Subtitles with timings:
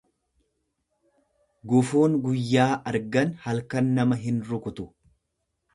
[1.73, 4.93] Gufuun guyyaa argan halkan nama hin rukutu.